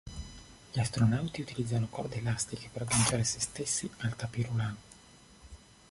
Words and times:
Gli 0.71 0.79
astronauti 0.79 1.41
utilizzano 1.41 1.85
corde 1.87 2.15
elastiche 2.15 2.69
per 2.73 2.81
agganciare 2.81 3.23
se 3.23 3.39
stessi 3.39 3.87
al 3.97 4.15
tapis 4.15 4.45
roulant. 4.47 4.77